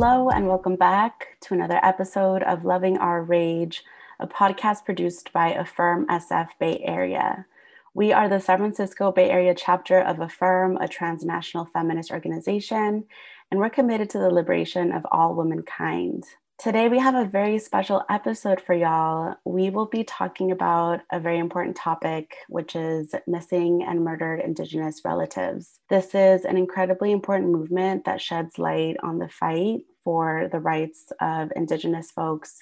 [0.00, 3.82] Hello, and welcome back to another episode of Loving Our Rage,
[4.20, 7.46] a podcast produced by AF3IRM SF Bay Area.
[7.94, 13.06] We are the San Francisco Bay Area chapter of AF3IRM, a transnational feminist organization,
[13.50, 16.22] and we're committed to the liberation of all womankind.
[16.58, 19.36] Today, we have a very special episode for y'all.
[19.44, 25.02] We will be talking about a very important topic, which is missing and murdered Indigenous
[25.04, 25.78] relatives.
[25.88, 31.12] This is an incredibly important movement that sheds light on the fight for the rights
[31.20, 32.58] of Indigenous folks,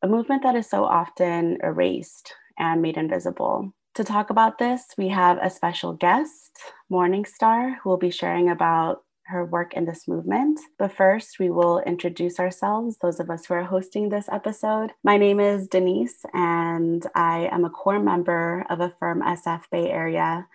[0.00, 3.74] a movement that is so often erased and made invisible.
[3.96, 6.56] To talk about this, we have a special guest,
[6.88, 10.58] Morningstar, who will be sharing about her work in this movement.
[10.78, 14.92] But first, we will introduce ourselves, those of us who are hosting this episode.
[15.04, 20.46] My name is Denise, and I am a core member of AF3IRM SF Bay Area.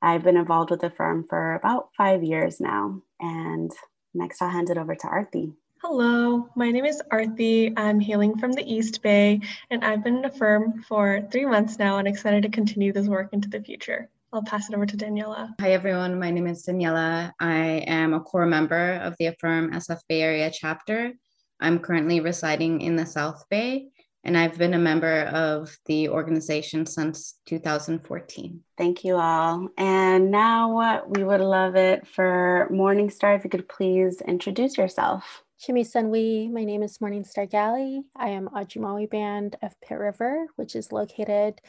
[0.00, 3.02] I've been involved with the firm for about five years now.
[3.20, 3.70] And
[4.14, 5.52] next, I'll hand it over to Arthi.
[5.82, 7.72] Hello, my name is Arthi.
[7.76, 11.98] I'm hailing from the East Bay, and I've been in AF3IRM for three months now
[11.98, 14.08] and excited to continue this work into the future.
[14.34, 15.50] I'll pass it over to Daniela.
[15.60, 16.18] Hi, everyone.
[16.18, 17.32] My name is Daniela.
[17.38, 21.12] I am a core member of the AF3IRM SF Bay Area chapter.
[21.60, 23.88] I'm currently residing in the South Bay,
[24.24, 28.62] and I've been a member of the organization since 2014.
[28.78, 29.68] Thank you all.
[29.76, 35.42] And now we would love it for Morningstar if you could please introduce yourself.
[35.60, 38.00] Shimi Sunwi, my name is Morningstar Gali.
[38.16, 41.60] I am Ajumawi Band of Pit River, which is located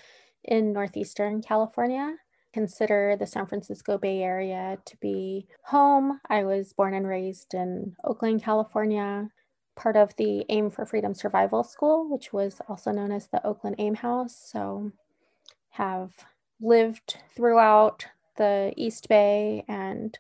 [0.46, 2.16] in Northeastern California
[2.54, 6.20] consider the San Francisco Bay Area to be home.
[6.30, 9.30] I was born and raised in Oakland, California,
[9.76, 13.78] part of the AIM for Freedom Survival School, which was also known as the Oakland
[13.80, 14.36] AIM House.
[14.52, 14.92] So,
[15.72, 16.12] have
[16.62, 18.06] lived throughout
[18.38, 20.18] the East Bay and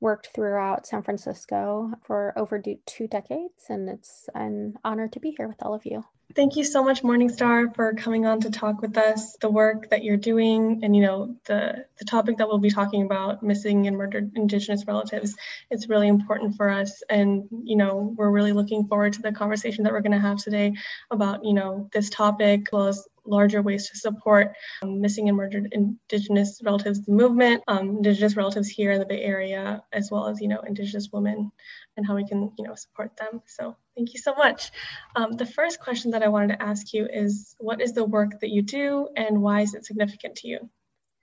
[0.00, 3.64] worked throughout San Francisco for over two decades.
[3.68, 6.04] And it's an honor to be here with all of you.
[6.34, 10.02] Thank you so much, Morningstar, for coming on to talk with us, the work that
[10.02, 13.96] you're doing, and you know the the topic that we'll be talking about, missing and
[13.96, 15.36] murdered Indigenous relatives.
[15.70, 19.84] It's really important for us, and you know we're really looking forward to the conversation
[19.84, 20.74] that we're going to have today
[21.12, 25.36] about you know this topic, as well as larger ways to support um, missing and
[25.36, 30.40] murdered Indigenous relatives movement, um, Indigenous relatives here in the Bay Area, as well as
[30.40, 31.50] you know Indigenous women
[31.96, 33.42] and how we can you know support them.
[33.46, 34.70] So thank you so much.
[35.14, 38.40] Um, the first question that I wanted to ask you is, what is the work
[38.40, 40.70] that you do, and why is it significant to you?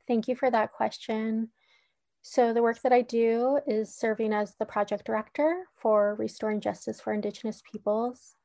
[0.08, 1.50] Thank you for that question.
[2.25, 7.02] So, the work that I do is serving as the project director for Restoring Justice
[7.02, 8.36] for Indigenous Peoples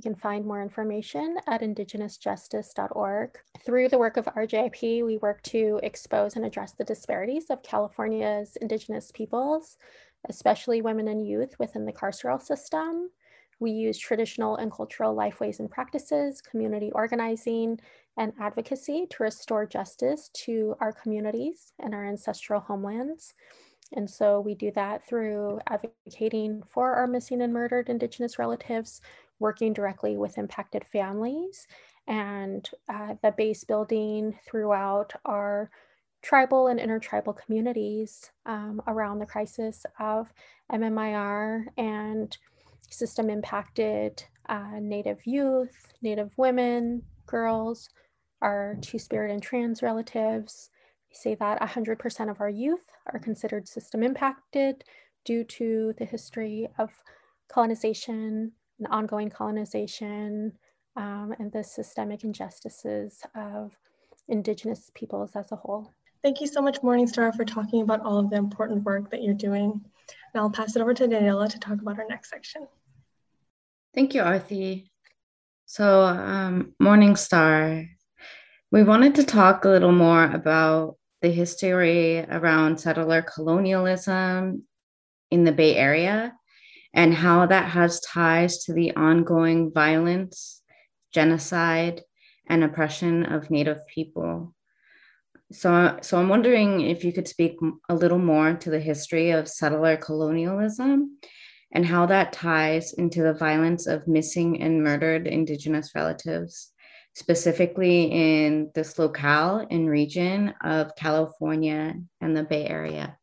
[0.00, 3.38] you can find more information at indigenousjustice.org.
[3.66, 8.56] Through the work of RJIP, we work to expose and address the disparities of California's
[8.62, 9.76] Indigenous peoples,
[10.30, 13.10] especially women and youth within the carceral system.
[13.58, 17.78] We use traditional and cultural lifeways and practices, community organizing,
[18.16, 23.34] and advocacy to restore justice to our communities and our ancestral homelands.
[23.92, 29.02] And so we do that through advocating for our missing and murdered Indigenous relatives,
[29.40, 31.66] working directly with impacted families
[32.06, 35.70] and uh, the base building throughout our
[36.22, 40.28] tribal and intertribal communities um, around the crisis of
[40.70, 42.36] MMIR and
[42.90, 47.88] system impacted uh, Native youth, Native women, girls,
[48.42, 50.70] our Two Spirit and trans relatives.
[51.08, 54.84] We say that 100% of our youth are considered system impacted
[55.24, 56.90] due to the history of
[57.48, 60.52] colonization and ongoing colonization
[60.96, 63.72] um, and the systemic injustices of
[64.28, 65.92] Indigenous peoples as a whole.
[66.22, 69.34] Thank you so much, Morningstar, for talking about all of the important work that you're
[69.34, 69.70] doing.
[69.72, 72.66] And I'll pass it over to Daniela to talk about our next section.
[73.94, 74.90] Thank you, Arthi.
[75.66, 77.88] So, um, Morningstar,
[78.70, 84.64] we wanted to talk a little more about the history around settler colonialism
[85.30, 86.34] in the Bay Area
[86.92, 90.62] and how that has ties to the ongoing violence,
[91.12, 92.02] genocide,
[92.48, 94.54] and oppression of Native people.
[95.52, 97.56] So, so I'm wondering if you could speak
[97.88, 101.18] a little more to the history of settler colonialism
[101.72, 106.72] and how that ties into the violence of missing and murdered Indigenous relatives,
[107.14, 113.16] specifically in this locale and region of California and the Bay Area.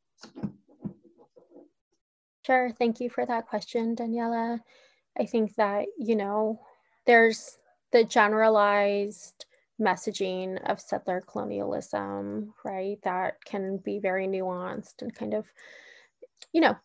[2.47, 2.71] Sure.
[2.71, 4.61] Thank you for that question, Daniela.
[5.19, 6.61] I think that, you know,
[7.05, 7.57] there's
[7.91, 9.45] the generalized
[9.81, 12.99] messaging of settler colonialism, right?
[13.03, 15.45] That can be very nuanced and kind of
[16.53, 16.77] you know,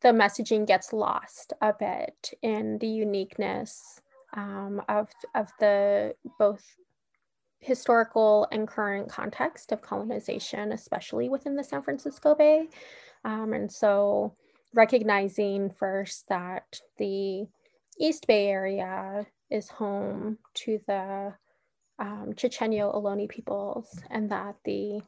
[0.00, 4.00] the messaging gets lost a bit in the uniqueness
[4.34, 6.64] um, of, of the both
[7.58, 12.68] historical and current context of colonization, especially within the San Francisco Bay.
[13.24, 14.34] Um, and so
[14.74, 17.46] recognizing first that the
[17.98, 21.34] East Bay area is home to the
[21.98, 25.00] um, Chochenyo Ohlone peoples and that the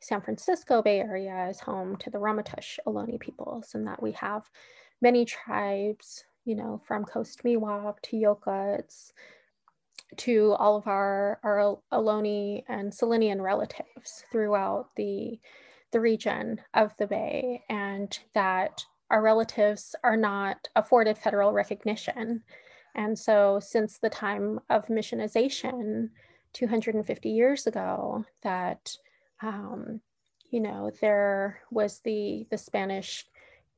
[0.00, 4.50] San Francisco Bay Area is home to the Ramaytush Ohlone peoples and that we have
[5.02, 9.12] many tribes, you know, from Coast Miwok to Yokuts
[10.16, 15.38] to all of our, our Ohlone and Salinan relatives throughout the,
[15.92, 22.42] the region of the Bay and that our relatives are not afforded federal recognition.
[22.94, 26.10] And so since the time of missionization
[26.52, 28.96] 250 years ago, that
[29.42, 30.00] um,
[30.50, 33.26] you know, there was the, the Spanish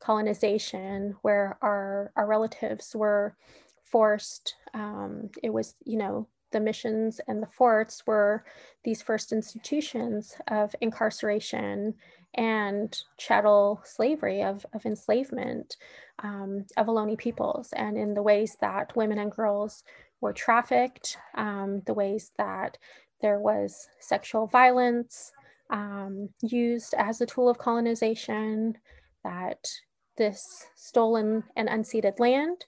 [0.00, 3.36] colonization where our, our relatives were
[3.84, 8.44] forced, um, it was, you know, the missions and the forts were
[8.84, 11.94] these first institutions of incarceration
[12.34, 15.76] and chattel slavery, of, of enslavement
[16.22, 19.84] um, of Ohlone peoples, and in the ways that women and girls
[20.20, 22.78] were trafficked, um, the ways that
[23.20, 25.32] there was sexual violence,
[25.70, 28.76] um, used as a tool of colonization,
[29.24, 29.68] that
[30.16, 32.66] this stolen and unceded land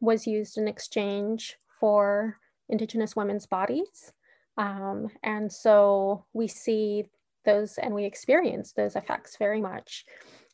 [0.00, 2.38] was used in exchange for
[2.68, 4.12] Indigenous women's bodies.
[4.58, 7.06] Um, and so we see
[7.44, 10.04] those and we experience those effects very much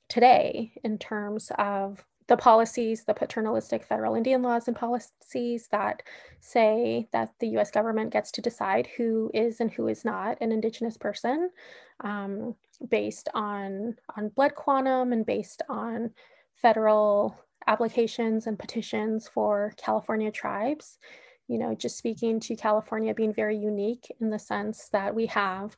[0.09, 6.03] today in terms of the policies, the paternalistic federal Indian laws and policies that
[6.41, 10.53] say that the US government gets to decide who is and who is not an
[10.53, 11.51] Indigenous person
[12.01, 12.55] um,
[12.91, 16.11] based on, on blood quantum and based on
[16.55, 17.35] federal
[17.67, 20.99] applications and petitions for California tribes.
[21.49, 25.77] You know, just speaking to California being very unique in the sense that we have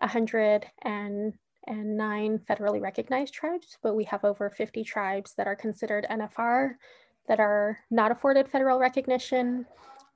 [0.00, 1.34] 100 and
[1.68, 6.72] and nine federally recognized tribes, but we have over 50 tribes that are considered NFR
[7.28, 9.64] that are not afforded federal recognition.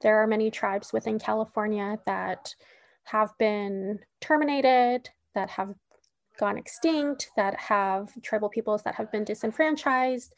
[0.00, 2.54] There are many tribes within California that
[3.04, 5.74] have been terminated, that have
[6.38, 10.34] gone extinct, that have tribal peoples that have been disenfranchised,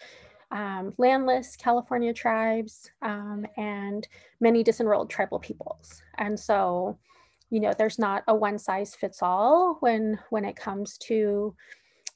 [0.51, 4.07] um, landless California tribes, um, and
[4.41, 6.03] many disenrolled tribal peoples.
[6.19, 6.99] And so
[7.51, 11.55] you know there's not a one size fits all when when it comes to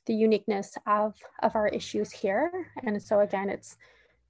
[0.06, 2.50] the uniqueness of of our issues here.
[2.84, 3.76] And so again it's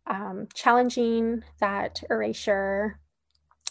[0.06, 2.98] um, challenging that erasure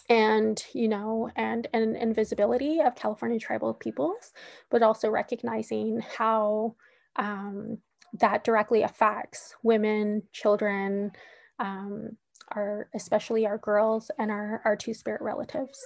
[0.08, 4.32] and you know and and invisibility of california tribal peoples
[4.68, 6.74] but also recognizing how
[7.16, 7.78] um,
[8.18, 11.12] that directly affects women children
[11.60, 12.16] um,
[12.48, 15.78] our especially our girls and our our two-spirit relatives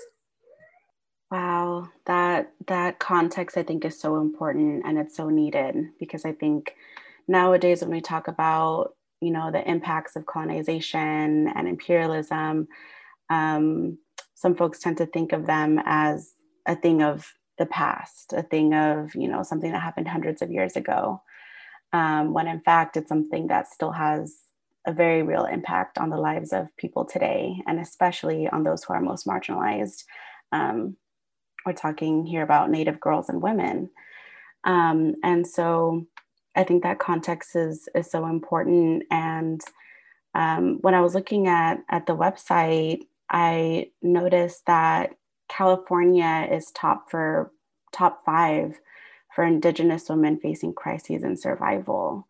[1.31, 6.33] Wow, that that context I think is so important and it's so needed because I
[6.33, 6.77] think
[7.27, 12.69] nowadays when we talk about you know the impacts of colonization and imperialism,
[13.29, 13.99] um,
[14.35, 16.33] some folks tend to think of them as
[16.67, 20.53] a thing of the past, a thing of you know something that happened hundreds of
[20.53, 21.23] years ago,
[21.93, 24.43] um, when in fact it's something that still has
[24.87, 28.95] a very real impact on the lives of people today, and especially on those who
[28.95, 30.05] are most marginalized.
[30.53, 30.97] Um,
[31.67, 33.91] we're talking here about Native girls and women.
[34.65, 36.07] Um, and so
[36.55, 39.05] I think that context is, is so important.
[39.11, 39.61] And
[40.35, 45.15] um, when I was looking at, at the website, I noticed that
[45.49, 47.53] California is top for
[47.93, 48.79] top five
[49.35, 52.27] for Indigenous women facing crises and survival.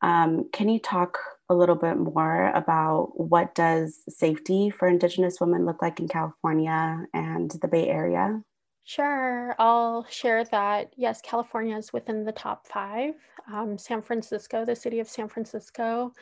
[0.00, 1.18] Um, can you talk
[1.50, 7.06] a little bit more about what does safety for Indigenous women look like in California
[7.12, 8.42] and the Bay Area?
[8.88, 10.94] Sure, I'll share that.
[10.96, 13.12] Yes, California is within the top five.
[13.52, 16.14] Um, San Francisco, the city of San Francisco,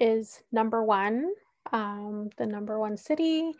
[0.00, 1.30] is number one,
[1.72, 3.52] um, the number one city,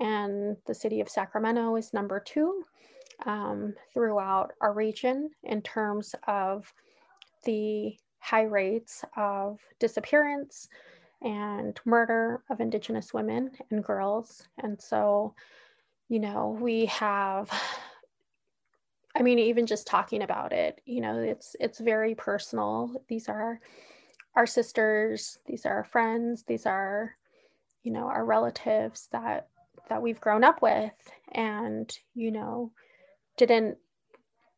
[0.00, 2.64] and the city of Sacramento is number two
[3.26, 6.74] um, throughout our region in terms of
[7.44, 10.68] the high rates of disappearance
[11.22, 14.48] and murder of Indigenous women and girls.
[14.58, 15.36] And so,
[16.08, 17.50] you know, we have
[19.16, 23.02] I mean, even just talking about it, you know, it's it's very personal.
[23.08, 23.60] These are
[24.34, 27.14] our sisters, these are our friends, these are,
[27.84, 29.48] you know, our relatives that
[29.88, 30.92] that we've grown up with
[31.32, 32.72] and, you know,
[33.36, 33.76] didn't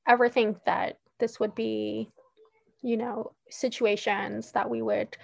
[0.09, 2.11] ever think that this would be
[2.83, 5.17] you know, situations that we would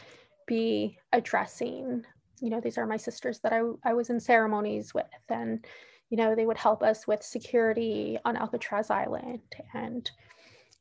[0.49, 2.05] be addressing.
[2.41, 5.65] You know, these are my sisters that I, I was in ceremonies with, and,
[6.13, 9.41] you know, they would help us with security on Alcatraz Island.
[9.73, 10.11] And,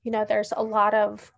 [0.03, 1.31] you know, there's a lot of,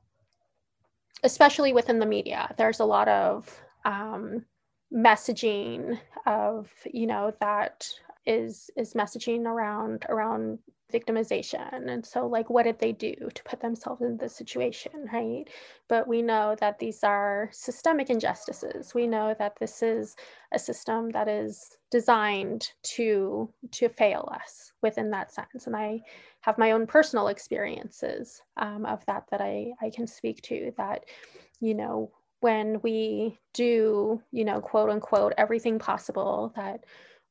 [1.21, 4.45] especially within the media, there's a lot of um,
[4.91, 7.87] messaging of, you know, that
[8.25, 10.57] is is messaging around around
[10.91, 11.89] victimization.
[11.89, 15.45] And so like what did they do to put themselves in this situation right?
[15.87, 18.93] But we know that these are systemic injustices.
[18.93, 20.15] We know that this is
[20.53, 25.67] a system that is designed to to fail us within that sense.
[25.67, 26.01] And i
[26.41, 31.05] have my own personal experiences um, of that that i i can speak to that
[31.59, 32.11] you know
[32.41, 36.83] when we do you know quote unquote everything possible that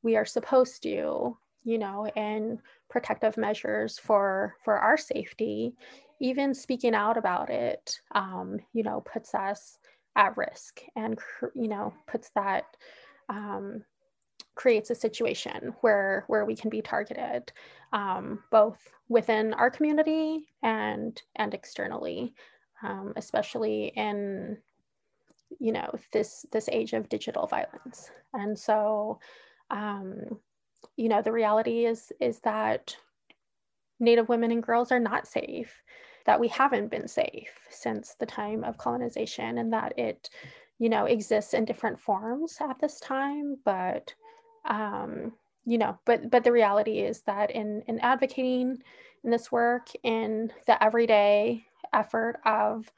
[0.03, 5.75] we are supposed to you know and protective measures for for our safety.
[6.19, 9.77] Even speaking out about it um, you know puts us
[10.15, 11.19] at risk and
[11.55, 12.65] you know puts that
[13.29, 13.83] um,
[14.55, 17.51] creates a situation where where we can be targeted
[17.91, 18.79] um, both
[19.09, 22.33] within our community and and externally
[22.83, 24.57] um, especially in
[25.59, 28.11] you know this this age of digital violence.
[28.33, 29.19] And so
[29.69, 30.39] um,
[30.95, 32.95] you know the reality is is that
[33.99, 35.81] native women and girls are not safe
[36.25, 40.29] that we haven't been safe since the time of colonization and that it
[40.79, 43.57] you know exists in different forms at this time.
[43.63, 44.13] But
[44.65, 45.33] um
[45.65, 48.81] you know but but the reality is that in in advocating
[49.23, 52.91] in this work in the everyday effort of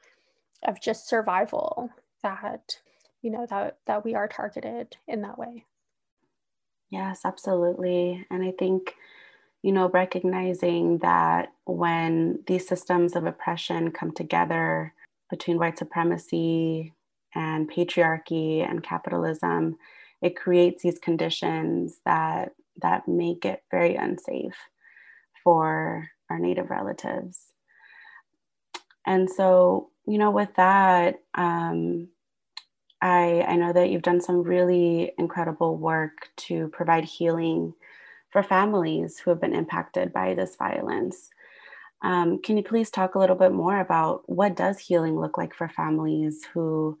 [0.64, 1.90] of just survival
[2.22, 2.78] that
[3.22, 5.64] you know that that we are targeted in that way
[6.96, 8.26] Yes, absolutely.
[8.30, 8.94] And I think,
[9.62, 14.94] you know, recognizing that when these systems of oppression come together
[15.30, 16.94] between white supremacy
[17.34, 19.76] and patriarchy and capitalism,
[20.22, 24.56] it creates these conditions that that make it very unsafe
[25.44, 27.52] for our native relatives.
[29.06, 32.08] And so, you know, with that, um,
[33.02, 37.74] I, I know that you've done some really incredible work to provide healing
[38.30, 41.30] for families who have been impacted by this violence.
[42.02, 45.54] Um, can you please talk a little bit more about what does healing look like
[45.54, 46.98] for families who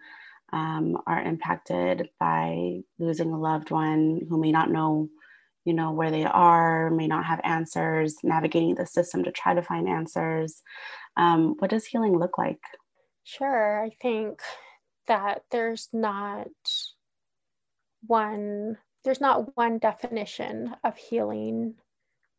[0.52, 5.08] um, are impacted by losing a loved one who may not know,
[5.64, 9.62] you know, where they are, may not have answers, navigating the system to try to
[9.62, 10.62] find answers.
[11.16, 12.60] Um, what does healing look like?
[13.24, 14.40] Sure, I think
[15.06, 16.48] that there's not
[18.06, 21.74] one there's not one definition of healing.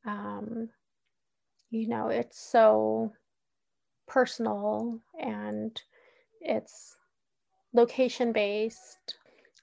[0.06, 0.70] Um,
[1.70, 3.14] you know it's so
[4.08, 5.82] personal and
[6.42, 6.96] it's
[7.74, 9.18] location based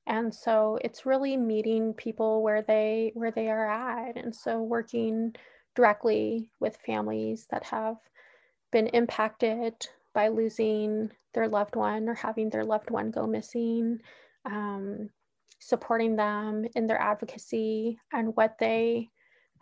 [0.06, 4.16] and so it's really meeting people where they where they are at.
[4.16, 5.34] And so working
[5.74, 7.96] directly with families that have
[8.70, 13.98] been impacted by losing their loved one or having their loved one go missing,
[14.44, 15.10] um,
[15.60, 19.10] supporting them in their advocacy and what they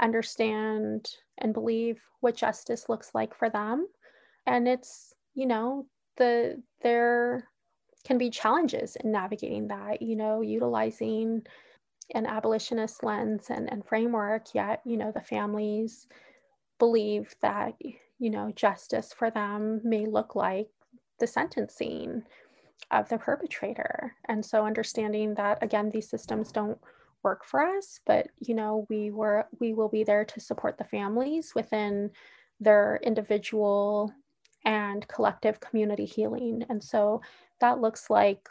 [0.00, 3.86] understand and believe what justice looks like for them.
[4.46, 7.48] And it's, you know, the there
[8.04, 11.42] can be challenges in navigating that, you know, utilizing
[12.14, 16.06] an abolitionist lens and, and framework, yet, you know, the families
[16.78, 17.74] believe that,
[18.22, 20.68] you know, justice for them may look like
[21.18, 22.22] the sentencing
[22.92, 24.14] of the perpetrator.
[24.28, 26.78] And so understanding that again, these systems don't
[27.24, 30.84] work for us, but you know, we were we will be there to support the
[30.84, 32.12] families within
[32.60, 34.12] their individual
[34.64, 36.64] and collective community healing.
[36.68, 37.22] And so
[37.60, 38.48] that looks like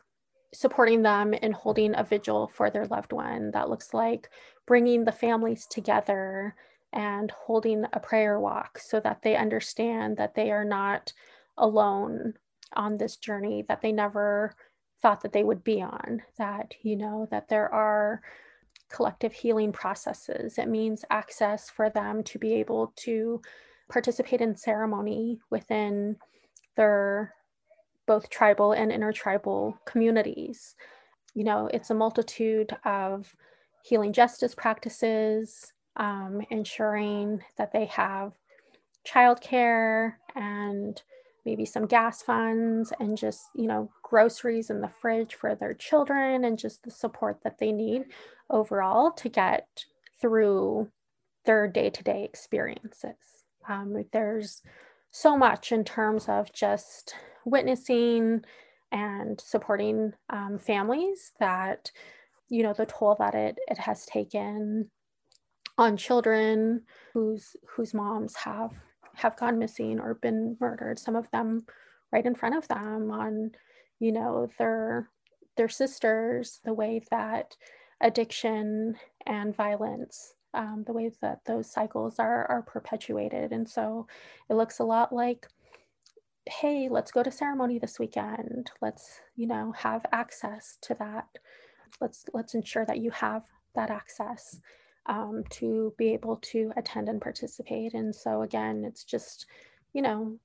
[0.54, 3.52] supporting them in holding a vigil for their loved one.
[3.52, 4.30] That looks like
[4.68, 6.56] bringing the families together
[6.94, 11.14] and holding a prayer walk so that they understand that they are not
[11.58, 12.34] alone
[12.74, 14.56] on this journey that they never
[15.02, 18.22] thought that they would be on that you know that there are
[18.92, 20.58] collective healing processes.
[20.58, 23.42] It means access for them to be able to
[23.90, 26.18] participate in ceremony within
[26.76, 27.34] their
[28.06, 30.76] both tribal and intertribal communities.
[31.34, 33.34] You know it's a multitude of
[33.84, 38.34] healing justice practices um, ensuring that they have
[39.06, 41.02] childcare and
[41.46, 46.46] maybe some gas funds and just you know groceries in the fridge for their children
[46.46, 48.04] and just the support that they need
[48.50, 49.86] overall to get
[50.20, 50.88] through
[51.46, 53.46] their day-to-day experiences.
[53.68, 54.62] Um, there's
[55.10, 58.44] so much in terms of just witnessing
[58.92, 61.92] and supporting um, families that
[62.50, 64.92] you know the toll that it it has taken
[65.82, 66.82] on children
[67.14, 68.72] whose whose moms have
[69.16, 71.66] have gone missing or been murdered some of them
[72.12, 73.52] right in front of them on
[74.00, 75.10] you know their
[75.58, 77.58] their sisters the way that
[78.00, 78.96] addiction
[79.26, 83.52] and violence um, the way that those cycles are are perpetuated.
[83.52, 84.08] And so
[84.50, 85.48] it looks a lot like
[86.48, 88.72] hey let's go to ceremony this weekend.
[88.82, 91.28] Let's you know have access to that.
[92.00, 93.44] Let's let's ensure that you have
[93.76, 94.60] that access
[95.06, 97.94] um, to be able to attend and participate.
[97.94, 99.46] And so again it's just
[99.94, 100.40] you know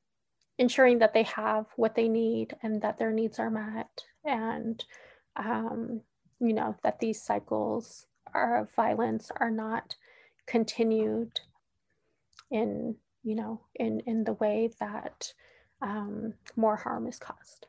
[0.58, 4.84] ensuring that they have what they need and that their needs are met and
[5.36, 6.00] um,
[6.40, 9.96] you know that these cycles of violence are not
[10.46, 11.40] continued
[12.50, 15.32] in you know in in the way that
[15.82, 17.66] um, more harm is caused.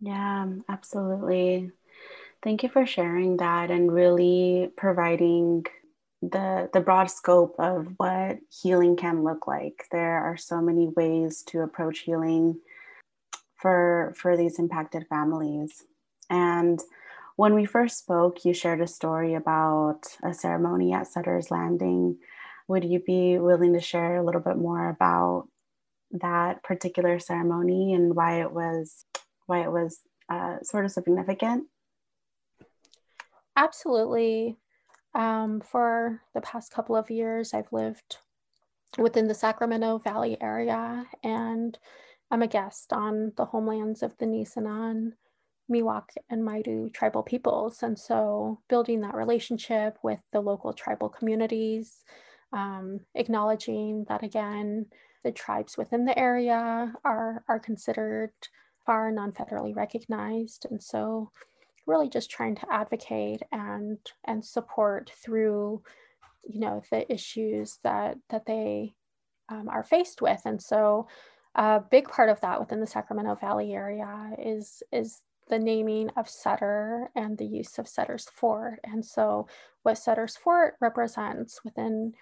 [0.00, 1.70] Yeah absolutely.
[2.42, 5.64] Thank you for sharing that and really providing
[6.22, 11.42] the the broad scope of what healing can look like there are so many ways
[11.42, 12.58] to approach healing
[13.56, 15.84] for for these impacted families
[16.30, 16.80] and
[17.36, 22.18] when we first spoke, you shared a story about a ceremony at Sutter's Landing.
[22.68, 25.48] Would you be willing to share a little bit more about
[26.12, 29.04] that particular ceremony and why it was
[29.46, 31.64] why it was uh, sort of significant?
[33.56, 34.56] Absolutely.
[35.14, 38.18] Um, for the past couple of years, I've lived
[38.98, 41.78] within the Sacramento Valley area, and
[42.30, 45.12] I'm a guest on the homelands of the Nisenan
[45.70, 47.82] Miwok and Maidu tribal peoples.
[47.82, 52.04] And so building that relationship with the local tribal communities,
[52.52, 54.86] um, acknowledging that again,
[55.22, 58.32] the tribes within the area are, are considered
[58.84, 60.66] far non-federally recognized.
[60.70, 61.30] And so
[61.86, 65.82] really just trying to advocate and and support through,
[66.44, 68.94] you know, the issues that that they
[69.48, 70.40] um, are faced with.
[70.44, 71.06] And so
[71.54, 76.28] a big part of that within the Sacramento Valley area is is the naming of
[76.28, 78.80] Sutter and the use of Sutter's Fort.
[78.84, 79.46] And so,
[79.82, 82.14] what Sutter's Fort represents within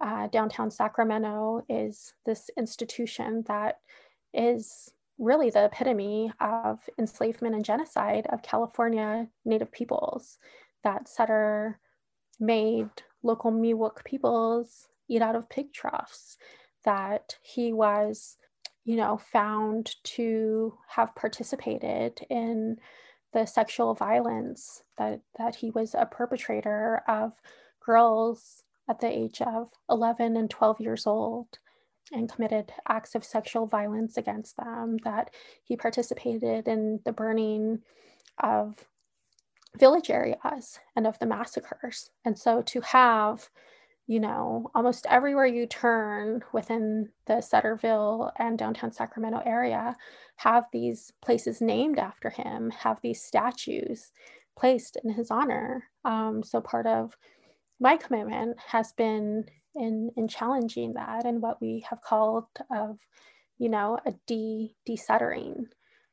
[0.00, 3.80] uh, downtown Sacramento is this institution that
[4.32, 10.38] is really the epitome of enslavement and genocide of California Native peoples.
[10.82, 11.78] That Sutter
[12.40, 12.88] made
[13.22, 16.38] local Miwok peoples eat out of pig troughs,
[16.84, 18.38] that he was
[18.84, 22.78] you know, found to have participated in
[23.32, 27.32] the sexual violence that, that he was a perpetrator of
[27.84, 31.46] girls at the age of 11 and 12 years old
[32.12, 35.30] and committed acts of sexual violence against them, that
[35.62, 37.80] he participated in the burning
[38.42, 38.74] of
[39.78, 42.10] village areas and of the massacres.
[42.24, 43.50] And so to have
[44.10, 49.96] you know, almost everywhere you turn within the Sutterville and downtown Sacramento area
[50.34, 54.10] have these places named after him, have these statues
[54.58, 55.84] placed in his honor.
[56.04, 57.16] Um, so part of
[57.78, 59.44] my commitment has been
[59.74, 62.98] in in challenging that and what we have called of,
[63.58, 65.66] you know, a de desuttering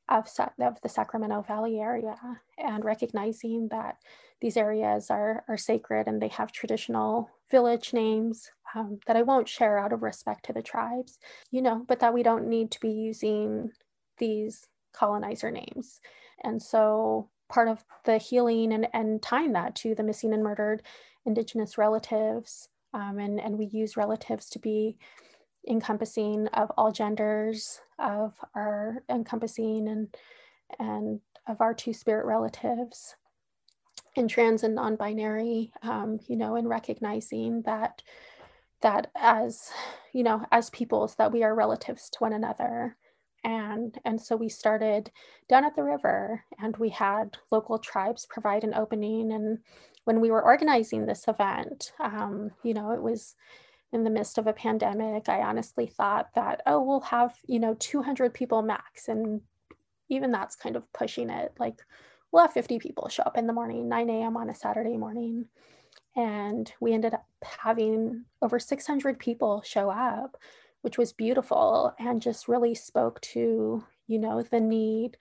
[0.09, 0.27] of,
[0.59, 2.15] of the Sacramento Valley area
[2.57, 3.97] and recognizing that
[4.39, 9.49] these areas are, are sacred and they have traditional village names um, that I won't
[9.49, 11.17] share out of respect to the tribes,
[11.51, 13.71] you know, but that we don't need to be using
[14.17, 15.99] these colonizer names.
[16.43, 20.83] And so part of the healing and, and tying that to the missing and murdered
[21.25, 24.97] Indigenous relatives, um, and, and we use relatives to be
[25.69, 30.15] encompassing of all genders, of our encompassing and,
[30.79, 33.15] and of our two spirit relatives,
[34.15, 38.01] and trans and non-binary, um, you know, and recognizing that
[38.81, 39.71] that as
[40.13, 42.95] you know as peoples that we are relatives to one another.
[43.43, 45.11] And and so we started
[45.47, 49.59] down at the river and we had local tribes provide an opening and
[50.07, 53.35] when we were organizing this event um, you know it was
[53.93, 57.75] in the midst of a pandemic i honestly thought that oh we'll have you know
[57.79, 59.41] 200 people max and
[60.09, 61.81] even that's kind of pushing it like
[62.31, 64.37] we'll have 50 people show up in the morning, 9 a.m.
[64.37, 65.45] on a Saturday morning.
[66.15, 70.37] And we ended up having over 600 people show up,
[70.81, 75.17] which was beautiful and just really spoke to, you know, the need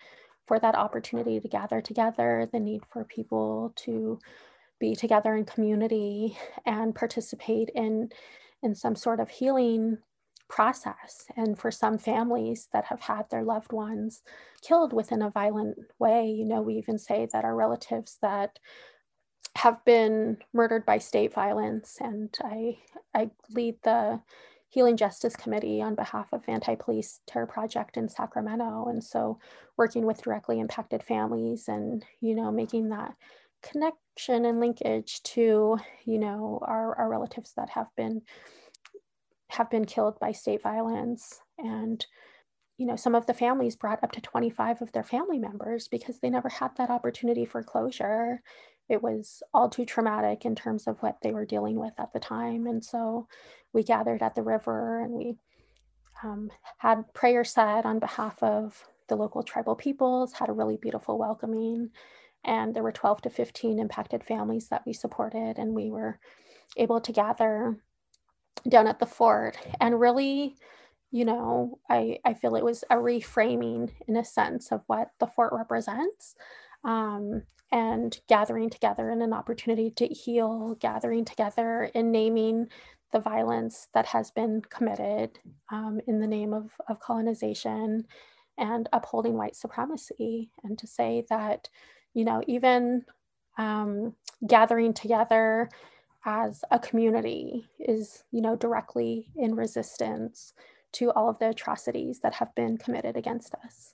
[0.47, 4.19] for that opportunity to gather together, the need for people to
[4.79, 8.11] be together in community and participate in,
[8.63, 9.99] in some sort of healing
[10.49, 11.25] process.
[11.37, 14.23] And for some families that have had their loved ones
[14.63, 18.59] killed within a violent way, you know, we even say that our relatives that
[19.57, 22.79] have been murdered by state violence, and I,
[23.15, 24.21] I lead the
[24.69, 28.87] Healing Justice Committee on behalf of Anti-Police Terror Project in Sacramento.
[28.89, 29.39] And so
[29.79, 33.15] working with directly impacted families and, you know, making that
[33.63, 38.23] connection and linkage to, you know, our, our relatives that have been
[39.49, 41.41] have been killed by state violence.
[41.59, 42.05] And,
[42.79, 46.19] you know, some of the families brought up to 25 of their family members because
[46.19, 48.43] they never had that opportunity for closure.
[48.89, 52.21] It was all too traumatic in terms of what they were dealing with at the
[52.21, 52.67] time.
[52.67, 53.29] And so
[53.73, 55.37] we gathered at the river and we
[56.23, 61.19] um, had prayer said on behalf of the local tribal peoples, had a really beautiful
[61.19, 61.91] welcoming.
[62.47, 66.19] And there were 12 to 15 impacted families that we supported, and we were
[66.77, 67.77] able to gather
[68.69, 69.59] down at the fort.
[69.81, 70.57] And really
[71.11, 75.27] you know i i feel it was a reframing in a sense of what the
[75.27, 76.35] fort represents
[76.85, 82.67] um, and gathering together in an opportunity to heal gathering together in naming
[83.13, 85.39] the violence that has been committed
[85.73, 88.05] um, in the name of, of colonization
[88.59, 91.69] and upholding white supremacy and to say that
[92.17, 93.05] you know even
[93.59, 94.15] um,
[94.47, 95.69] gathering together
[96.27, 100.53] as a community is, you know, directly in resistance
[100.93, 103.93] to all of the atrocities that have been committed against us.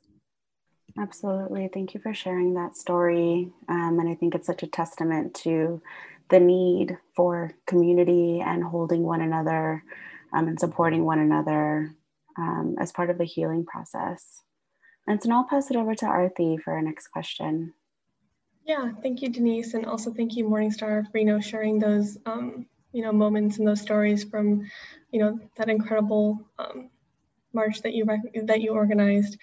[0.99, 1.69] Absolutely.
[1.73, 3.51] Thank you for sharing that story.
[3.69, 5.81] Um, and I think it's such a testament to
[6.31, 9.85] the need for community and holding one another
[10.33, 11.95] um, and supporting one another
[12.39, 14.43] um, as part of the healing process.
[15.07, 17.75] And so now I'll pass it over to Arthi for our next question.
[18.65, 22.67] Yeah, thank you, Denise, and also thank you, Morningstar, for you know sharing those um,
[22.93, 24.69] you know moments and those stories from
[25.11, 26.91] you know that incredible um,
[27.53, 28.07] march that you
[28.45, 29.39] that you organized.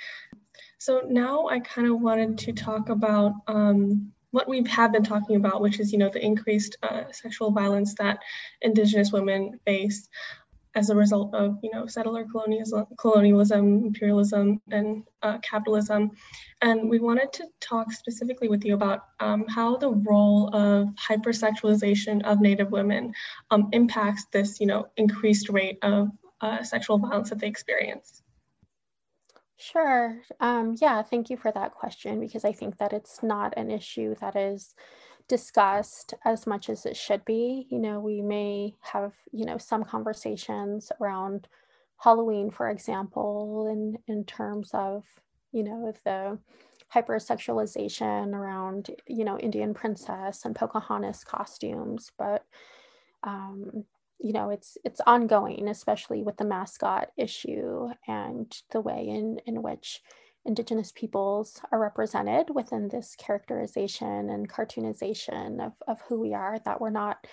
[0.79, 5.35] So now I kind of wanted to talk about um, what we have been talking
[5.35, 8.19] about, which is you know the increased uh, sexual violence that
[8.61, 10.07] Indigenous women face
[10.75, 16.11] as a result of you know settler colonialism, colonialism imperialism, and uh, capitalism.
[16.61, 22.23] And we wanted to talk specifically with you about um, how the role of hypersexualization
[22.23, 23.13] of Native women
[23.51, 26.09] um, impacts this you know increased rate of
[26.41, 28.21] uh, sexual violence that they experience.
[29.57, 30.21] Sure.
[30.39, 34.15] Um, yeah, thank you for that question because I think that it's not an issue
[34.21, 34.73] that is
[35.29, 37.67] discussed as much as it should be.
[37.69, 41.47] You know, we may have, you know, some conversations around
[41.97, 45.05] Halloween, for example, in, in terms of,
[45.53, 46.37] you know, the
[46.93, 52.11] hypersexualization around, you know, Indian princess and Pocahontas costumes.
[52.17, 52.43] But,
[53.23, 53.85] um,
[54.19, 59.61] you know, it's it's ongoing, especially with the mascot issue and the way in, in
[59.61, 60.01] which
[60.49, 66.81] Indigenous peoples are represented within this characterization and cartoonization of, of who we are, that
[66.81, 67.27] we're not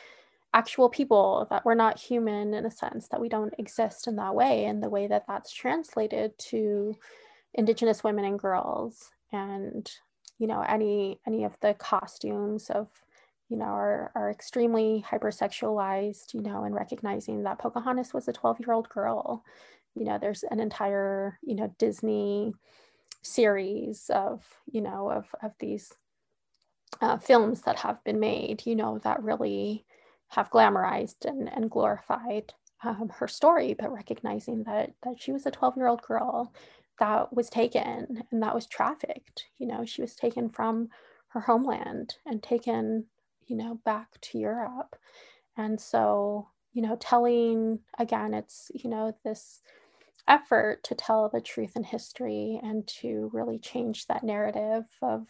[0.52, 4.34] actual people, that we're not human in a sense, that we don't exist in that
[4.34, 6.94] way, and the way that that's translated to
[7.54, 9.10] Indigenous women and girls.
[9.32, 9.90] And,
[10.38, 12.88] you know, any any of the costumes of
[13.48, 18.60] you know, are, are extremely hypersexualized, you know, and recognizing that Pocahontas was a 12
[18.60, 19.44] year old girl.
[19.94, 22.52] You know, there's an entire, you know, Disney
[23.22, 25.92] series of you know of of these
[27.00, 29.84] uh, films that have been made you know that really
[30.28, 32.52] have glamorized and, and glorified
[32.84, 36.52] um, her story but recognizing that that she was a 12 year old girl
[36.98, 40.88] that was taken and that was trafficked you know she was taken from
[41.28, 43.04] her homeland and taken
[43.46, 44.96] you know back to europe.
[45.56, 49.60] And so you know telling again it's you know this
[50.28, 55.26] effort to tell the truth in history and to really change that narrative of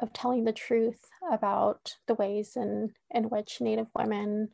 [0.00, 4.48] of telling the truth about the ways in in which native women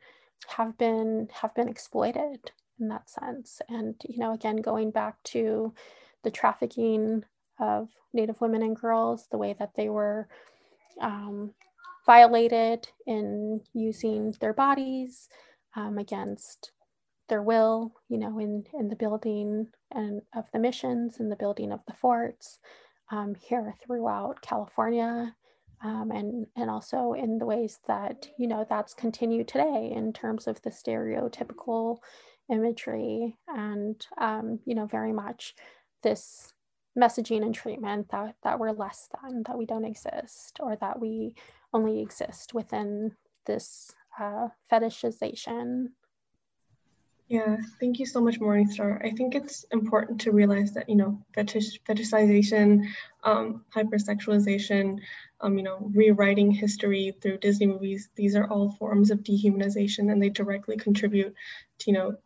[0.48, 3.60] have been have been exploited in that sense.
[3.68, 5.74] And you know again going back to
[6.24, 7.24] the trafficking
[7.60, 10.28] of native women and girls the way that they were
[11.00, 11.52] um,
[12.06, 15.28] violated in using their bodies
[15.76, 16.72] um, against
[17.28, 21.72] their will, you know, in, in the building and of the missions and the building
[21.72, 22.58] of the forts
[23.10, 25.34] um, here throughout California.
[25.80, 30.48] Um, and, and also in the ways that, you know, that's continued today in terms
[30.48, 31.98] of the stereotypical
[32.50, 35.54] imagery and, um, you know, very much
[36.02, 36.52] this
[36.98, 41.36] messaging and treatment that, that we're less than, that we don't exist, or that we
[41.72, 43.12] only exist within
[43.46, 45.90] this uh, fetishization
[47.28, 49.04] Yeah, thank you so much, Morningstar.
[49.04, 52.86] I think it's important to realize that, you know, fetish, fetishization,
[53.22, 55.00] um, hypersexualization,
[55.42, 60.22] um, you know, rewriting history through Disney movies, these are all forms of dehumanization and
[60.22, 61.34] they directly contribute
[61.80, 62.16] to, you know,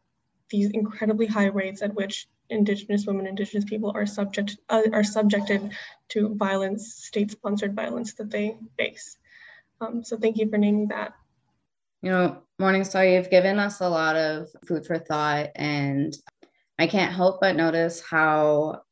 [0.51, 5.73] these incredibly high rates at which Indigenous women, Indigenous people are subject uh, are subjected
[6.11, 9.17] to violence, state-sponsored violence that they face.
[9.81, 11.15] Um, so thank you for naming that.
[12.03, 16.13] You know, Morningstar, you've given us a lot of food for thought, and
[16.77, 18.83] I can't help but notice how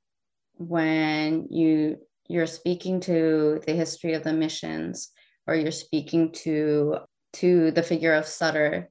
[0.59, 1.97] when you
[2.29, 5.11] you're speaking to the history of the missions
[5.49, 6.99] or you're speaking to
[7.33, 8.89] to the figure of Sutter,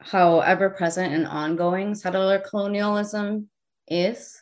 [0.00, 3.48] how ever present and ongoing settler colonialism
[3.88, 4.38] is,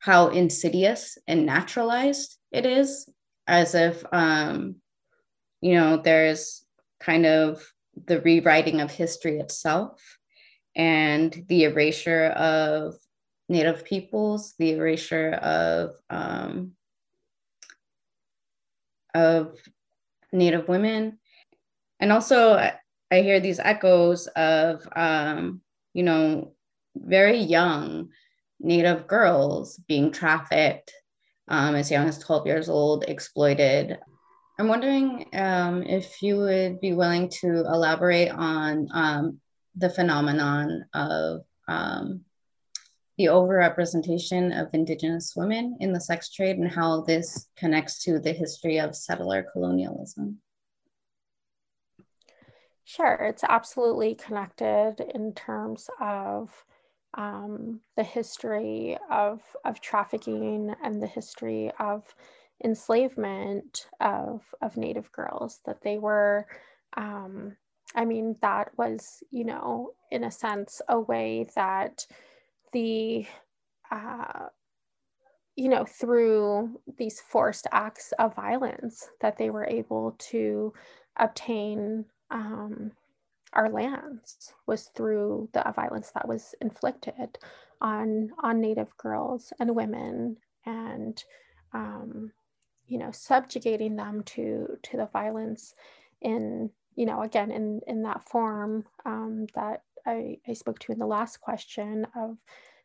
[0.00, 3.08] how insidious and naturalized it is,
[3.46, 4.76] as if um,
[5.62, 6.66] you know there's
[7.00, 7.66] kind of
[8.06, 10.18] the rewriting of history itself
[10.76, 12.94] and the erasure of
[13.48, 16.72] Native peoples, the erasure of um,
[19.12, 19.58] of
[20.32, 21.18] Native women,
[21.98, 22.54] and also
[23.10, 26.52] I hear these echoes of um, you know
[26.94, 28.10] very young
[28.60, 30.92] Native girls being trafficked
[31.48, 33.98] um, as young as 12 years old, exploited,
[34.60, 39.40] I'm wondering um, if you would be willing to elaborate on um,
[39.74, 42.26] the phenomenon of um,
[43.16, 48.34] the overrepresentation of Indigenous women in the sex trade and how this connects to the
[48.34, 50.42] history of settler colonialism.
[52.84, 56.66] Sure, it's absolutely connected in terms of
[57.14, 62.14] um, the history of, of trafficking and the history of
[62.64, 66.46] enslavement of of Native girls that they were.
[66.96, 67.56] Um,
[67.94, 72.06] I mean, that was you know in a sense a way that
[72.72, 73.26] the
[73.90, 74.46] uh,
[75.56, 80.72] you know through these forced acts of violence that they were able to
[81.18, 82.92] obtain um,
[83.52, 87.38] our lands was through the violence that was inflicted
[87.80, 91.24] on on native girls and women and
[91.72, 92.32] um,
[92.90, 95.74] you know subjugating them to to the violence
[96.20, 100.98] in you know again in in that form um, that I, I spoke to in
[100.98, 102.36] the last question of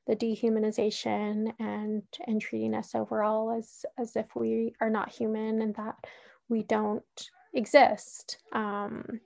[0.08, 5.76] the dehumanization and and treating us overall as as if we are not human and
[5.76, 5.96] that
[6.50, 9.20] we don't exist um,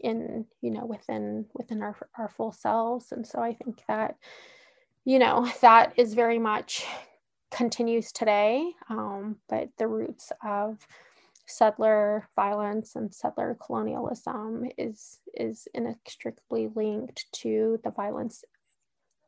[0.00, 3.12] in you know within within our our full selves.
[3.12, 4.16] And so i think that
[5.04, 6.84] you know that is very much
[7.54, 10.76] continues today, um, but the roots of
[11.46, 18.44] settler violence and settler colonialism is, is inextricably linked to the violence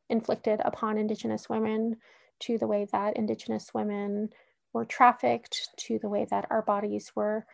[0.09, 1.97] inflicted upon Indigenous women,
[2.41, 4.31] to the way that Indigenous women
[4.73, 7.47] were trafficked, to the way that our bodies were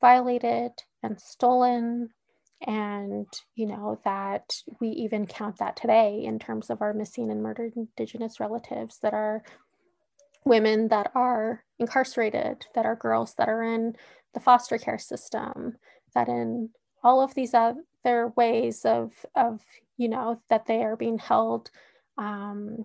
[0.00, 0.70] violated
[1.02, 2.10] and stolen
[2.66, 7.42] and you know that we even count that today in terms of our missing and
[7.42, 9.42] murdered indigenous relatives that are
[10.44, 13.94] women that are incarcerated, that are girls that are in
[14.34, 15.76] the foster care system,
[16.14, 16.70] that in
[17.02, 19.60] all of these other ways of, of
[19.96, 21.70] you know, that they are being held
[22.18, 22.84] um,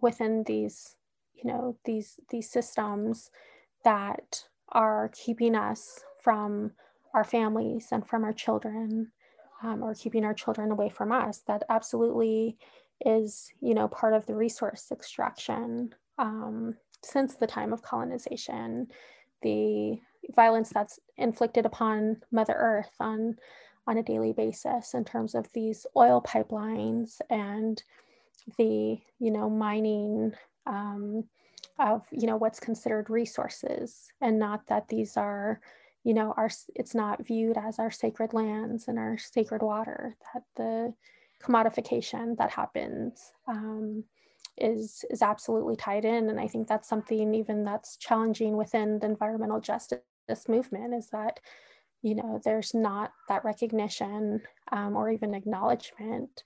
[0.00, 0.96] within these,
[1.34, 3.30] you know, these, these systems
[3.84, 6.72] that are keeping us from
[7.14, 9.12] our families and from our children
[9.62, 11.42] um, or keeping our children away from us.
[11.46, 12.56] That absolutely
[13.04, 18.86] is you know part of the resource extraction um, since the time of colonization,
[19.42, 19.98] the
[20.36, 23.36] violence that's inflicted upon Mother Earth on,
[23.88, 27.82] on a daily basis in terms of these oil pipelines and
[28.56, 30.32] the, you know, mining
[30.66, 31.24] um,
[31.80, 34.06] of, you know, what's considered resources.
[34.20, 35.60] And not that these are,
[36.04, 40.44] you know, our, it's not viewed as our sacred lands and our sacred water, that
[40.54, 40.94] the
[41.42, 44.04] commodification that happens um,
[44.58, 49.06] is is absolutely tied in and i think that's something even that's challenging within the
[49.06, 50.00] environmental justice
[50.48, 51.40] movement is that
[52.02, 54.40] you know there's not that recognition
[54.72, 56.42] um, or even acknowledgement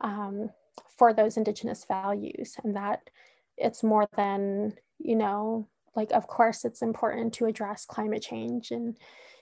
[0.00, 0.50] um,
[0.98, 3.08] for those indigenous values and that
[3.56, 8.98] it's more than you know like of course it's important to address climate change and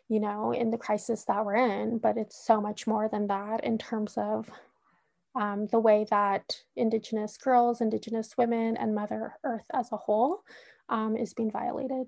[0.09, 3.65] you know in the crisis that we're in but it's so much more than that
[3.65, 4.49] in terms of
[5.35, 10.43] um, the way that Indigenous girls, Indigenous women, and Mother Earth as a whole
[10.89, 12.07] um, is being violated.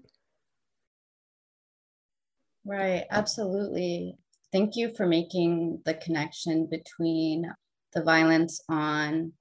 [2.65, 4.17] Right, absolutely.
[4.53, 7.53] Thank you for making the connection between
[7.93, 9.33] the violence on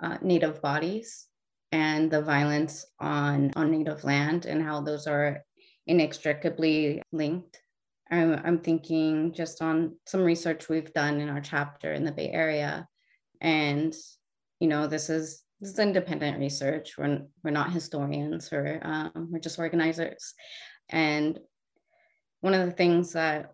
[0.00, 1.26] uh, Native bodies
[1.72, 5.42] and the violence on, on Native land and how those are
[5.86, 7.60] inextricably linked.
[8.10, 12.30] I'm, I'm thinking just on some research we've done in our chapter in the Bay
[12.30, 12.88] Area.
[13.40, 13.94] And,
[14.58, 16.96] you know, this is this is independent research.
[16.96, 20.34] We're, we're not historians, or um, we're just organizers.
[20.88, 21.38] And
[22.40, 23.52] one of the things that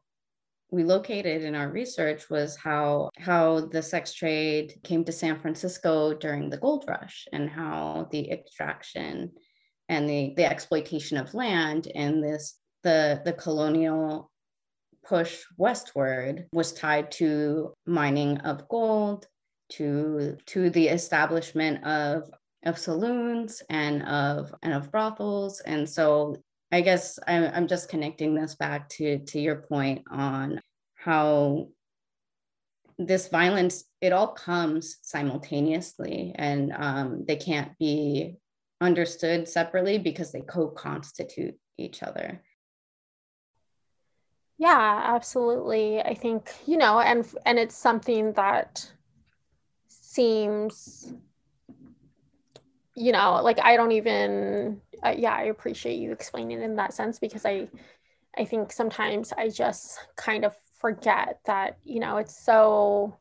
[0.70, 6.14] we located in our research was how how the sex trade came to San Francisco
[6.14, 9.30] during the gold rush and how the extraction
[9.88, 14.30] and the, the exploitation of land and this the the colonial
[15.04, 19.26] push westward was tied to mining of gold
[19.70, 22.30] to to the establishment of
[22.64, 26.36] of saloons and of and of brothels and so
[26.72, 30.60] I guess I'm, I'm just connecting this back to, to your point on
[30.94, 31.68] how
[32.98, 38.36] this violence, it all comes simultaneously and um, they can't be
[38.80, 42.42] understood separately because they co-constitute each other.
[44.58, 46.00] Yeah, absolutely.
[46.00, 48.90] I think, you know, and and it's something that
[50.16, 51.12] seems
[52.96, 57.18] you know, like I don't even uh, yeah, I appreciate you explaining in that sense
[57.18, 57.68] because I
[58.38, 63.16] I think sometimes I just kind of forget that, you know, it's so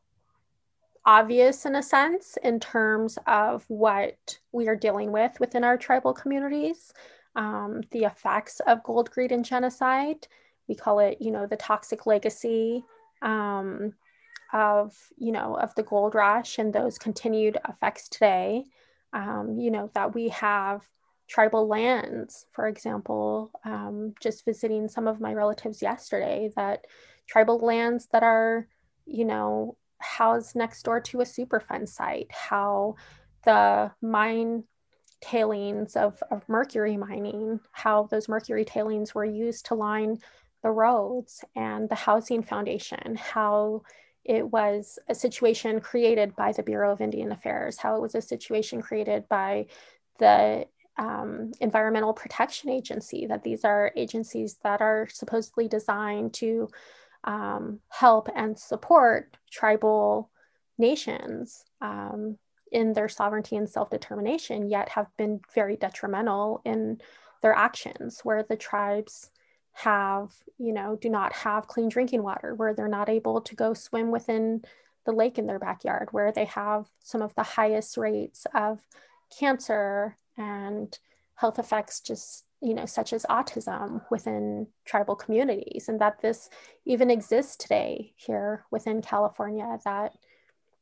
[1.04, 6.12] obvious in a sense in terms of what we are dealing with within our tribal
[6.12, 6.92] communities,
[7.36, 10.26] um, the effects of gold greed and genocide.
[10.68, 12.84] We call it, you know, the toxic legacy
[13.22, 13.92] um,
[14.52, 18.64] of, you know, of the gold rush and those continued effects today.
[19.12, 20.82] Um, you know, that we have
[21.28, 26.86] tribal lands, for example, um, just visiting some of my relatives yesterday, that
[27.26, 28.68] tribal lands that are,
[29.06, 32.96] you know, housed next door to a Superfund site, how
[33.44, 34.64] the mine
[35.20, 40.18] tailings of, of mercury mining, how those mercury tailings were used to line
[40.62, 43.82] the roads and the housing foundation, how
[44.26, 48.20] it was a situation created by the Bureau of Indian Affairs, how it was a
[48.20, 49.66] situation created by
[50.18, 50.66] the
[50.98, 56.68] um, Environmental Protection Agency, that these are agencies that are supposedly designed to
[57.22, 60.30] um, help and support tribal
[60.76, 62.36] nations um,
[62.72, 67.00] in their sovereignty and self determination, yet have been very detrimental in
[67.42, 69.30] their actions, where the tribes
[69.76, 73.74] have, you know, do not have clean drinking water, where they're not able to go
[73.74, 74.62] swim within
[75.04, 78.80] the lake in their backyard, where they have some of the highest rates of
[79.38, 80.98] cancer and
[81.34, 86.48] health effects just you know such as autism within tribal communities and that this
[86.86, 90.12] even exists today here within california that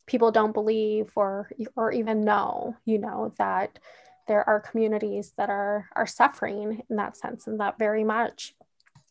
[0.07, 3.79] people don't believe or or even know you know that
[4.29, 8.55] there are communities that are are suffering in that sense and that very much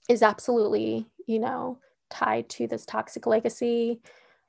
[0.10, 1.78] is absolutely you know
[2.10, 4.00] tied to this toxic legacy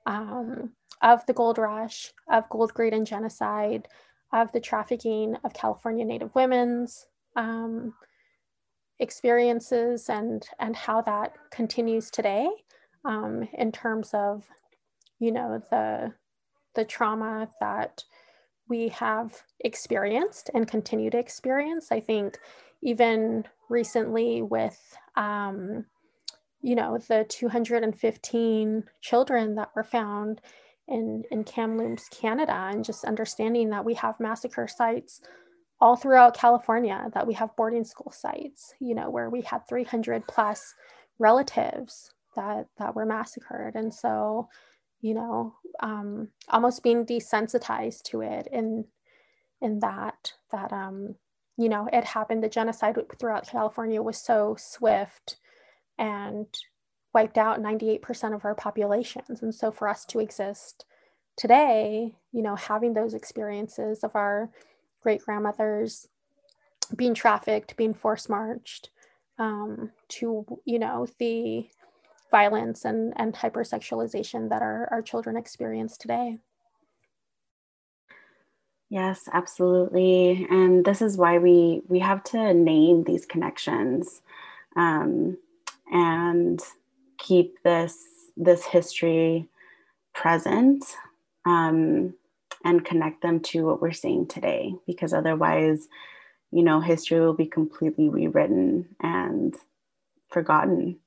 [0.06, 0.70] um,
[1.02, 3.88] of the gold rush of gold greed and genocide
[4.32, 7.94] of the trafficking of California Native women's um,
[8.98, 12.48] experiences and and how that continues today
[13.04, 14.44] um, in terms of
[15.18, 16.12] you know the
[16.74, 18.02] the trauma that
[18.68, 21.88] we have experienced and continue to experience.
[21.92, 22.38] I think
[22.84, 24.78] even recently with
[25.16, 25.86] um,
[26.62, 30.40] you know the 215 children that were found
[30.88, 35.20] in, in Kamloops, Canada, and just understanding that we have massacre sites
[35.80, 40.26] all throughout California, that we have boarding school sites, you know, where we had 300
[40.26, 40.74] plus
[41.18, 43.74] relatives that, that were massacred.
[43.74, 44.48] And so,
[45.00, 48.84] you know, um, almost being desensitized to it in,
[49.60, 51.16] in that, that, um,
[51.56, 55.36] you know, it happened, the genocide throughout California was so swift
[55.98, 56.46] and
[57.12, 59.42] wiped out 98% of our populations.
[59.42, 60.84] And so for us to exist
[61.36, 64.50] today, you know, having those experiences of our
[65.02, 66.08] great grandmothers
[66.96, 68.90] being trafficked, being force marched,
[69.38, 71.68] um, to, you know, the
[72.30, 76.38] violence and, and hypersexualization that our, our children experience today.
[78.94, 80.46] Yes, absolutely.
[80.48, 84.22] And this is why we we have to name these connections.
[84.76, 85.36] Um,
[85.92, 86.60] and
[87.18, 87.96] keep this
[88.36, 89.48] this history
[90.14, 90.84] present
[91.46, 92.14] um,
[92.64, 95.88] and connect them to what we're seeing today because otherwise
[96.52, 99.56] you know history will be completely rewritten and
[100.30, 100.98] forgotten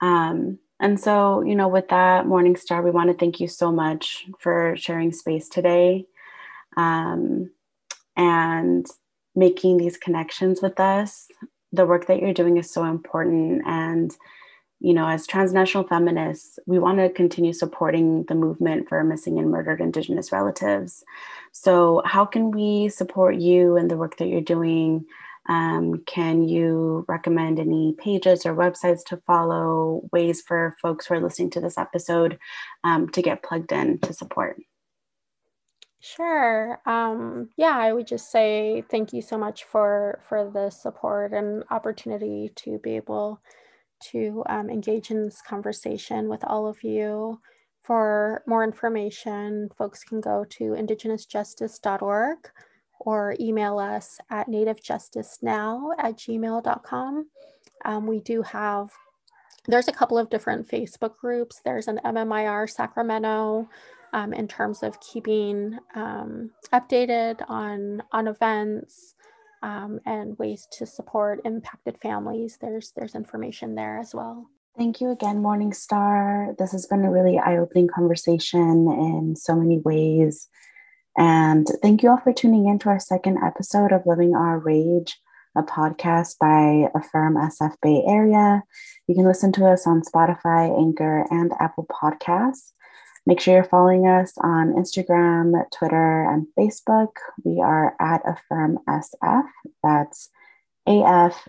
[0.00, 4.26] um, and so you know with that Morningstar we want to thank you so much
[4.38, 6.06] for sharing space today
[6.76, 7.50] um,
[8.16, 8.86] and
[9.34, 11.26] making these connections with us.
[11.72, 13.62] The work that you're doing is so important.
[13.66, 14.14] And,
[14.80, 19.50] you know, as transnational feminists, we want to continue supporting the movement for missing and
[19.50, 21.02] murdered Indigenous relatives.
[21.52, 25.06] So, how can we support you and the work that you're doing?
[25.48, 31.20] Um, can you recommend any pages or websites to follow, ways for folks who are
[31.20, 32.38] listening to this episode
[32.84, 34.56] um, to get plugged in to support?
[36.04, 36.80] Sure.
[36.84, 41.62] Um, yeah, I would just say thank you so much for for the support and
[41.70, 43.40] opportunity to be able
[44.10, 47.40] to um, engage in this conversation with all of you.
[47.84, 52.38] For more information, folks can go to indigenousjustice.org
[52.98, 57.26] or email us at nativejusticenow at gmail.com.
[57.84, 58.90] Um, we do have,
[59.68, 61.60] there's a couple of different Facebook groups.
[61.64, 63.68] There's an MMIR Sacramento
[64.12, 69.14] um, in terms of keeping um, updated on, on events
[69.62, 72.58] um, and ways to support impacted families.
[72.60, 74.46] There's, there's information there as well.
[74.76, 76.56] Thank you again, Morningstar.
[76.56, 80.48] This has been a really eye opening conversation in so many ways.
[81.16, 85.20] And thank you all for tuning in to our second episode of Living Our Rage,
[85.54, 88.62] a podcast by AF3IRM SF Bay Area.
[89.06, 92.72] You can listen to us on Spotify, Anchor, and Apple Podcasts.
[93.24, 97.10] Make sure you're following us on Instagram, Twitter, and Facebook.
[97.44, 99.44] We are at AF3IRM SF.
[99.82, 100.28] That's
[100.88, 101.46] AF3IRMSF.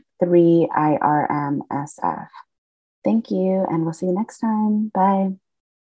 [3.03, 4.91] Thank you, and we'll see you next time.
[4.93, 5.33] Bye.